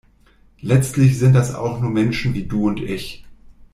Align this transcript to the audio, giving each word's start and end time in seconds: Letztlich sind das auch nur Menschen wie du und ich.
Letztlich 0.61 1.19
sind 1.19 1.33
das 1.33 1.53
auch 1.53 1.79
nur 1.79 1.91
Menschen 1.91 2.33
wie 2.33 2.45
du 2.47 2.67
und 2.69 2.79
ich. 2.81 3.23